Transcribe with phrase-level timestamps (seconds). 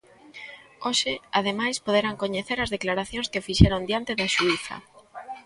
[0.85, 4.75] Hoxe, ademais, poderán coñecer as declaracións que fixeron diante da xuíza.